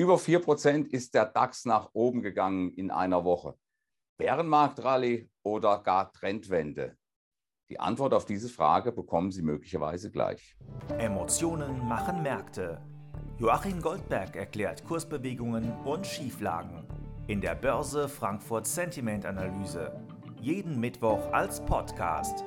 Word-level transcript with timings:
Über 0.00 0.14
4% 0.14 0.86
ist 0.86 1.12
der 1.12 1.26
DAX 1.26 1.66
nach 1.66 1.90
oben 1.92 2.22
gegangen 2.22 2.70
in 2.70 2.90
einer 2.90 3.22
Woche. 3.22 3.54
Bärenmarktrallye 4.16 5.28
oder 5.42 5.82
gar 5.82 6.10
Trendwende? 6.10 6.96
Die 7.68 7.78
Antwort 7.78 8.14
auf 8.14 8.24
diese 8.24 8.48
Frage 8.48 8.92
bekommen 8.92 9.30
Sie 9.30 9.42
möglicherweise 9.42 10.10
gleich. 10.10 10.56
Emotionen 10.96 11.86
machen 11.86 12.22
Märkte. 12.22 12.80
Joachim 13.36 13.82
Goldberg 13.82 14.36
erklärt 14.36 14.86
Kursbewegungen 14.86 15.70
und 15.84 16.06
Schieflagen 16.06 16.86
in 17.26 17.42
der 17.42 17.54
Börse 17.54 18.08
Frankfurt 18.08 18.66
Sentiment 18.66 19.26
Analyse. 19.26 20.00
Jeden 20.40 20.80
Mittwoch 20.80 21.30
als 21.30 21.62
Podcast. 21.66 22.42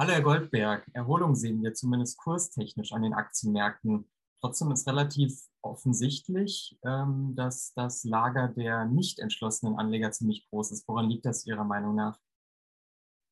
Hallo 0.00 0.12
Herr 0.12 0.22
Goldberg, 0.22 0.86
Erholung 0.94 1.34
sehen 1.34 1.62
wir 1.62 1.74
zumindest 1.74 2.16
kurstechnisch 2.16 2.92
an 2.92 3.02
den 3.02 3.12
Aktienmärkten. 3.12 4.10
Trotzdem 4.40 4.70
ist 4.72 4.88
relativ 4.88 5.38
offensichtlich, 5.62 6.78
ähm, 6.84 7.34
dass 7.36 7.74
das 7.74 8.04
Lager 8.04 8.48
der 8.48 8.86
nicht 8.86 9.18
entschlossenen 9.18 9.76
Anleger 9.76 10.10
ziemlich 10.12 10.48
groß 10.48 10.72
ist. 10.72 10.88
Woran 10.88 11.10
liegt 11.10 11.26
das 11.26 11.46
Ihrer 11.46 11.64
Meinung 11.64 11.94
nach? 11.94 12.18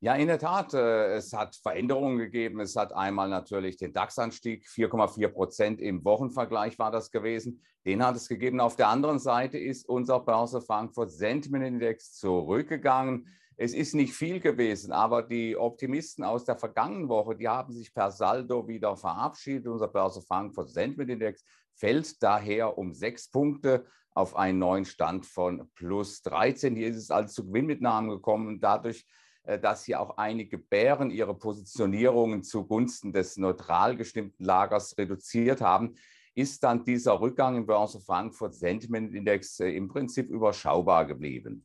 Ja, 0.01 0.15
in 0.15 0.29
der 0.29 0.39
Tat, 0.39 0.75
äh, 0.75 1.15
es 1.15 1.33
hat 1.33 1.57
Veränderungen 1.57 2.19
gegeben. 2.19 2.61
Es 2.61 2.77
hat 2.77 2.93
einmal 2.93 3.29
natürlich 3.29 3.79
den 3.79 3.93
DAX-Anstieg, 3.93 4.65
4,4 4.69 5.29
Prozent 5.29 5.81
im 5.81 6.05
Wochenvergleich 6.05 6.79
war 6.79 6.93
das 6.93 7.11
gewesen. 7.11 7.62
Den 7.84 8.05
hat 8.05 8.15
es 8.15 8.29
gegeben. 8.29 8.61
Auf 8.61 8.77
der 8.77 8.89
anderen 8.89 9.19
Seite 9.19 9.59
ist 9.59 9.89
unser 9.89 10.20
Börse 10.20 10.61
Frankfurt 10.61 11.11
Sentiment 11.11 11.65
Index 11.65 12.12
zurückgegangen. 12.12 13.27
Es 13.61 13.75
ist 13.75 13.93
nicht 13.93 14.15
viel 14.15 14.39
gewesen, 14.39 14.93
aber 14.93 15.21
die 15.21 15.57
Optimisten 15.57 16.23
aus 16.23 16.45
der 16.45 16.57
vergangenen 16.57 17.09
Woche, 17.09 17.35
die 17.35 17.48
haben 17.48 17.73
sich 17.73 17.93
per 17.93 18.12
Saldo 18.12 18.69
wieder 18.69 18.97
verabschiedet. 18.97 19.67
Unser 19.67 19.89
Börse 19.89 20.23
Frankfurt 20.23 20.71
Sentiment 20.71 21.11
Index 21.11 21.45
fällt 21.75 22.23
daher 22.23 22.79
um 22.79 22.95
sechs 22.95 23.29
Punkte 23.29 23.84
auf 24.15 24.37
einen 24.37 24.61
neuen 24.61 24.84
Stand 24.84 25.27
von 25.27 25.69
plus 25.75 26.23
13. 26.23 26.77
Hier 26.77 26.86
ist 26.86 26.98
es 26.98 27.11
also 27.11 27.34
zu 27.34 27.48
Gewinnmitnahmen 27.48 28.11
gekommen 28.11 28.61
dadurch, 28.61 29.05
äh, 29.42 29.59
dass 29.59 29.84
hier 29.84 30.01
auch 30.01 30.19
einige 30.19 30.59
Bären 30.59 31.11
ihre 31.11 31.36
Positionierungen 31.36 32.45
zugunsten 32.45 33.12
des 33.12 33.39
neutral 33.39 33.97
gestimmten 33.97 34.45
Lagers 34.45 34.97
reduziert 34.97 35.61
haben, 35.61 35.97
ist 36.36 36.62
dann 36.62 36.84
dieser 36.84 37.20
Rückgang 37.20 37.56
im 37.56 37.67
Börse 37.67 38.01
Frankfurt 38.01 38.55
Sentiment 38.55 39.12
Index 39.12 39.59
äh, 39.59 39.70
im 39.70 39.89
Prinzip 39.89 40.31
überschaubar 40.31 41.06
geblieben. 41.06 41.64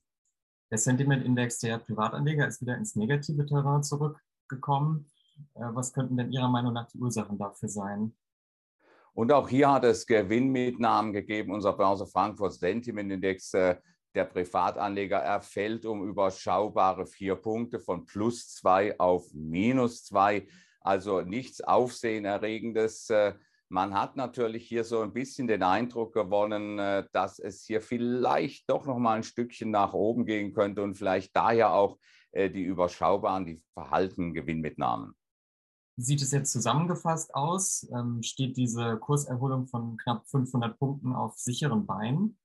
Der 0.72 0.78
Sentiment-Index 0.78 1.60
der 1.60 1.78
Privatanleger 1.78 2.48
ist 2.48 2.62
wieder 2.62 2.78
ins 2.78 2.96
negative 2.96 3.46
Terrain 3.46 3.84
zurückgekommen. 3.84 5.12
Äh, 5.56 5.66
was 5.74 5.94
könnten 5.94 6.18
denn 6.18 6.32
Ihrer 6.32 6.50
Meinung 6.50 6.74
nach 6.74 6.88
die 6.88 6.98
Ursachen 6.98 7.38
dafür 7.38 7.70
sein? 7.70 8.16
Und 9.14 9.32
auch 9.32 9.48
hier 9.48 9.72
hat 9.72 9.84
es 9.84 10.08
Gewinnmitnahmen 10.08 11.14
gegeben. 11.14 11.52
Unser 11.52 11.74
Börse 11.74 12.08
Frankfurt 12.08 12.54
Sentiment 12.54 13.12
Index 13.12 13.54
äh, 13.54 13.76
der 14.16 14.26
Privatanleger 14.26 15.18
erfällt 15.18 15.86
um 15.86 16.08
überschaubare 16.08 17.06
vier 17.06 17.36
Punkte 17.36 17.80
von 17.80 18.06
plus 18.06 18.50
zwei 18.50 19.00
auf 19.00 19.28
minus 19.34 20.06
zwei. 20.06 20.48
Also 20.82 21.22
nichts 21.22 21.62
Aufsehenerregendes. 21.62 23.10
Man 23.74 23.96
hat 23.96 24.16
natürlich 24.16 24.68
hier 24.68 24.84
so 24.84 25.02
ein 25.02 25.14
bisschen 25.14 25.48
den 25.48 25.64
Eindruck 25.64 26.14
gewonnen, 26.14 26.78
äh, 26.78 27.08
dass 27.12 27.40
es 27.40 27.64
hier 27.64 27.82
vielleicht 27.82 28.70
doch 28.70 28.86
noch 28.86 29.00
mal 29.00 29.16
ein 29.16 29.24
Stückchen 29.24 29.72
nach 29.72 29.94
oben 29.94 30.28
gehen 30.28 30.54
könnte 30.54 30.84
und 30.84 30.94
vielleicht 30.94 31.36
daher 31.36 31.74
auch 31.74 31.98
äh, 32.34 32.52
die 32.52 32.62
überschaubaren, 32.62 33.48
die 33.48 33.64
verhaltenen 33.74 34.36
Gewinnmitnahmen. 34.36 35.16
Sieht 35.98 36.22
es 36.22 36.30
jetzt 36.30 36.52
zusammengefasst 36.52 37.34
aus? 37.34 37.90
Ähm, 37.92 38.22
steht 38.22 38.58
diese 38.58 38.98
Kurserholung 38.98 39.66
von 39.66 39.98
knapp 39.98 40.28
500 40.28 40.78
Punkten 40.78 41.12
auf 41.12 41.40
sicheren 41.40 41.88
Beinen? 41.88 42.38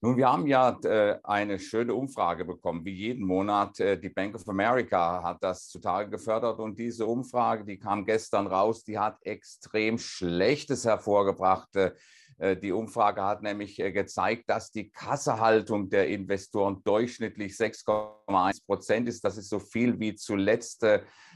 Nun, 0.00 0.16
wir 0.16 0.28
haben 0.30 0.46
ja 0.46 0.78
äh, 0.84 1.18
eine 1.24 1.58
schöne 1.58 1.92
Umfrage 1.92 2.44
bekommen, 2.44 2.84
wie 2.84 2.94
jeden 2.94 3.26
Monat. 3.26 3.80
Äh, 3.80 3.98
die 3.98 4.10
Bank 4.10 4.36
of 4.36 4.48
America 4.48 5.24
hat 5.24 5.38
das 5.42 5.68
zutage 5.68 6.08
gefördert 6.08 6.60
und 6.60 6.78
diese 6.78 7.04
Umfrage, 7.04 7.64
die 7.64 7.80
kam 7.80 8.06
gestern 8.06 8.46
raus, 8.46 8.84
die 8.84 8.96
hat 8.96 9.18
extrem 9.22 9.98
Schlechtes 9.98 10.84
hervorgebracht. 10.84 11.74
Äh, 11.74 12.56
die 12.56 12.70
Umfrage 12.70 13.24
hat 13.24 13.42
nämlich 13.42 13.74
gezeigt, 13.74 14.48
dass 14.48 14.70
die 14.70 14.88
Kassehaltung 14.88 15.90
der 15.90 16.06
Investoren 16.06 16.80
durchschnittlich 16.84 17.54
6,1 17.54 18.64
Prozent 18.66 19.08
ist. 19.08 19.24
Das 19.24 19.36
ist 19.36 19.48
so 19.48 19.58
viel 19.58 19.98
wie 19.98 20.14
zuletzt 20.14 20.86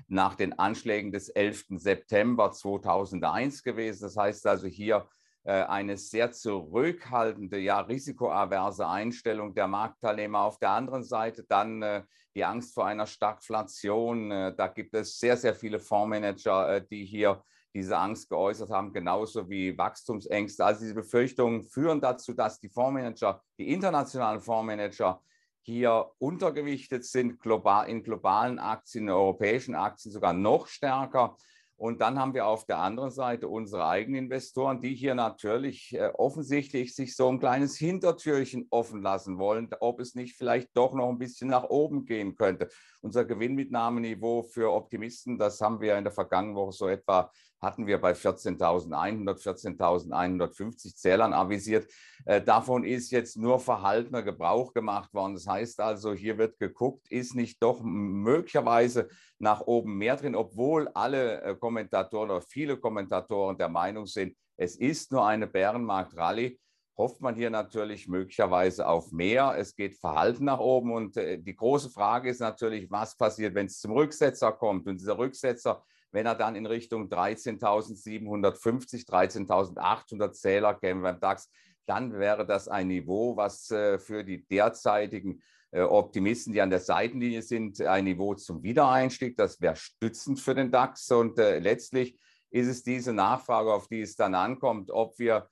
nach 0.07 0.37
den 0.37 0.57
Anschlägen 0.57 1.11
des 1.11 1.31
11. 1.31 1.65
September 1.79 2.53
2001 2.53 3.65
gewesen. 3.65 4.03
Das 4.03 4.17
heißt 4.17 4.47
also 4.47 4.69
hier, 4.69 4.99
äh, 4.99 5.22
eine 5.51 5.97
sehr 5.97 6.31
zurückhaltende, 6.33 7.59
ja 7.59 7.81
risikoaverse 7.81 8.87
Einstellung 8.87 9.55
der 9.55 9.67
Marktteilnehmer. 9.67 10.41
Auf 10.41 10.59
der 10.59 10.71
anderen 10.71 11.03
Seite 11.03 11.45
dann 11.49 11.83
äh, 11.83 12.03
die 12.35 12.45
Angst 12.45 12.75
vor 12.75 12.87
einer 12.87 13.07
Stagflation. 13.07 14.31
Äh, 14.31 14.55
da 14.55 14.69
gibt 14.69 14.95
es 14.95 15.19
sehr, 15.19 15.37
sehr 15.37 15.55
viele 15.55 15.81
Fondsmanager, 15.81 16.81
die 16.81 17.05
hier 17.05 17.43
diese 17.75 17.97
Angst 17.97 18.29
geäußert 18.29 18.71
haben, 18.71 18.93
genauso 18.93 19.49
wie 19.49 19.77
Wachstumsängste. 19.77 20.65
Also 20.65 20.83
diese 20.83 20.95
Befürchtungen 20.95 21.65
führen 21.65 22.01
dazu, 22.01 22.35
dass 22.35 22.61
die 22.61 22.69
Fondsmanager, 22.69 23.43
die 23.59 23.71
internationalen 23.73 24.41
Fondsmanager 24.41 25.23
hier 25.63 26.11
untergewichtet 26.19 27.05
sind, 27.05 27.41
global, 27.41 27.89
in 27.89 28.03
globalen 28.03 28.59
Aktien, 28.59 29.05
in 29.05 29.11
europäischen 29.11 29.75
Aktien 29.75 30.13
sogar 30.13 30.33
noch 30.33 30.67
stärker. 30.67 31.37
Und 31.83 32.01
dann 32.01 32.17
haben 32.17 32.33
wir 32.33 32.47
auf 32.47 32.65
der 32.65 32.79
anderen 32.79 33.11
Seite 33.11 33.49
unsere 33.49 33.89
eigenen 33.89 34.27
Investoren, 34.27 34.81
die 34.81 34.95
hier 34.95 35.17
natürlich 35.17 35.93
äh, 35.93 36.13
offensichtlich 36.15 36.95
sich 36.95 37.17
so 37.17 37.29
ein 37.29 37.41
kleines 37.41 37.77
Hintertürchen 37.77 38.69
offen 38.71 39.03
lassen 39.03 39.37
wollen, 39.37 39.69
ob 39.81 39.99
es 39.99 40.15
nicht 40.15 40.37
vielleicht 40.37 40.69
doch 40.75 40.95
noch 40.95 41.09
ein 41.09 41.19
bisschen 41.19 41.49
nach 41.49 41.65
oben 41.65 42.05
gehen 42.05 42.37
könnte. 42.37 42.69
Unser 43.01 43.25
Gewinnmitnahmeniveau 43.25 44.45
für 44.45 44.73
Optimisten, 44.73 45.39
das 45.39 45.61
haben 45.61 45.81
wir 45.81 45.99
in 45.99 46.05
der 46.05 46.13
vergangenen 46.13 46.55
Woche 46.55 46.71
so 46.71 46.87
etwa 46.87 47.33
hatten 47.63 47.87
wir 47.87 48.01
bei 48.01 48.13
14.100, 48.13 49.41
14.150 49.41 50.97
Zählern 50.97 51.33
avisiert. 51.33 51.91
Äh, 52.27 52.43
davon 52.43 52.85
ist 52.85 53.11
jetzt 53.13 53.37
nur 53.37 53.61
verhaltener 53.61 54.23
Gebrauch 54.23 54.75
gemacht 54.75 55.15
worden. 55.15 55.35
Das 55.35 55.47
heißt 55.47 55.81
also, 55.81 56.13
hier 56.13 56.37
wird 56.37 56.59
geguckt, 56.59 57.11
ist 57.11 57.37
nicht 57.37 57.63
doch 57.63 57.81
möglicherweise 57.83 59.09
nach 59.39 59.61
oben 59.61 59.97
mehr 59.97 60.17
drin, 60.17 60.35
obwohl 60.35 60.89
alle 60.89 61.41
äh, 61.43 61.55
Kommentatoren 61.55 62.31
oder 62.31 62.43
viele 62.43 62.77
Kommentatoren 62.77 63.57
der 63.57 63.69
Meinung 63.69 64.07
sind, 64.07 64.37
es 64.57 64.77
ist 64.77 65.13
nur 65.13 65.27
eine 65.27 65.47
Bärenmarkt-Rallye 65.47 66.59
hofft 66.97 67.21
man 67.21 67.35
hier 67.35 67.51
natürlich 67.51 68.07
möglicherweise 68.07 68.87
auf 68.87 69.13
mehr. 69.13 69.55
Es 69.57 69.75
geht 69.75 69.97
verhalten 69.97 70.45
nach 70.45 70.61
oben 70.61 70.93
und 70.93 71.17
äh, 71.17 71.39
die 71.39 71.57
große 71.57 71.91
Frage 71.91 72.31
ist 72.31 72.41
natürlich, 72.41 72.91
was 72.91 73.17
passiert, 73.17 73.55
wenn 73.55 73.67
es 73.67 73.81
zum 73.81 73.93
Rücksetzer 73.93 74.53
kommt. 74.53 74.87
Und 74.87 75.01
dieser 75.01 75.19
Rücksetzer 75.19 75.83
wenn 76.13 76.27
er 76.27 76.35
dann 76.35 76.55
in 76.55 76.67
Richtung 76.67 77.09
13.750, 77.09 79.09
13.800 79.09 80.33
Zähler 80.33 80.75
käme 80.75 81.03
beim 81.03 81.19
DAX, 81.19 81.51
dann 81.87 82.19
wäre 82.19 82.47
das 82.47 82.69
ein 82.69 82.89
Niveau, 82.89 83.37
was 83.37 83.71
äh, 83.71 83.99
für 83.99 84.23
die 84.23 84.47
derzeitigen 84.47 85.43
äh, 85.73 85.81
Optimisten, 85.81 86.53
die 86.53 86.61
an 86.61 86.71
der 86.71 86.81
Seitenlinie 86.81 87.43
sind, 87.43 87.81
ein 87.81 88.05
Niveau 88.05 88.35
zum 88.35 88.63
Wiedereinstieg. 88.63 89.37
Das 89.37 89.61
wäre 89.61 89.77
stützend 89.77 90.39
für 90.39 90.55
den 90.55 90.71
DAX. 90.71 91.11
Und 91.11 91.39
äh, 91.39 91.59
letztlich 91.59 92.19
ist 92.51 92.69
es 92.69 92.83
diese 92.83 93.13
Nachfrage, 93.13 93.73
auf 93.73 93.89
die 93.89 94.03
es 94.03 94.15
dann 94.15 94.35
ankommt, 94.35 94.91
ob 94.91 95.19
wir 95.19 95.49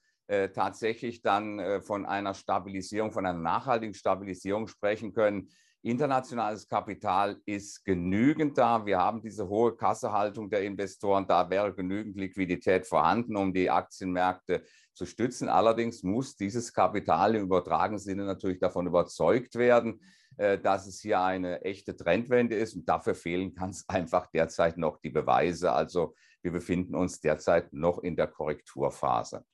tatsächlich 0.55 1.23
dann 1.23 1.83
von 1.83 2.07
einer 2.07 2.35
Stabilisierung, 2.35 3.11
von 3.11 3.27
einer 3.27 3.37
nachhaltigen 3.37 3.95
Stabilisierung 3.95 4.69
sprechen 4.69 5.13
können 5.13 5.49
Internationales 5.83 6.69
Kapital 6.69 7.41
ist 7.47 7.85
genügend 7.85 8.59
da. 8.59 8.85
Wir 8.85 8.99
haben 8.99 9.23
diese 9.23 9.49
hohe 9.49 9.75
Kassehaltung 9.75 10.51
der 10.51 10.63
Investoren. 10.63 11.27
Da 11.27 11.49
wäre 11.49 11.75
genügend 11.75 12.17
Liquidität 12.17 12.87
vorhanden, 12.87 13.35
um 13.37 13.55
die 13.55 13.71
Aktienmärkte 13.71 14.63
zu 14.93 15.07
stützen. 15.07 15.49
Allerdings 15.49 16.03
muss 16.03 16.37
dieses 16.37 16.75
Kapital 16.75 17.35
im 17.35 17.45
übertragenen 17.45 17.99
Sinne 17.99 18.25
natürlich 18.25 18.59
davon 18.59 18.87
überzeugt 18.87 19.55
werden, 19.55 20.03
äh, 20.37 20.59
dass 20.59 20.87
es 20.87 21.01
hier 21.01 21.21
eine 21.21 21.63
echte 21.63 21.97
Trendwende 21.97 22.57
ist. 22.57 22.75
Und 22.75 22.87
dafür 22.87 23.15
fehlen 23.15 23.55
ganz 23.55 23.85
einfach 23.89 24.27
derzeit 24.27 24.77
noch 24.77 24.99
die 24.99 25.11
Beweise. 25.11 25.73
Also 25.73 26.15
wir 26.43 26.53
befinden 26.53 26.95
uns 26.95 27.21
derzeit 27.21 27.73
noch 27.73 28.01
in 28.01 28.17
der 28.17 28.27
Korrekturphase. 28.27 29.47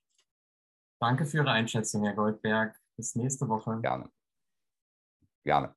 Danke 1.00 1.24
für 1.24 1.38
Ihre 1.38 1.50
Einschätzung, 1.50 2.02
Herr 2.02 2.14
Goldberg. 2.14 2.74
Bis 2.96 3.14
nächste 3.14 3.48
Woche. 3.48 3.78
Gerne. 3.80 4.10
Gerne. 5.44 5.76